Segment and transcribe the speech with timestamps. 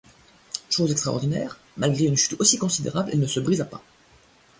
[0.71, 3.83] Chose extraordinaire, malgré une chute aussi considérable elle ne se brisa pas.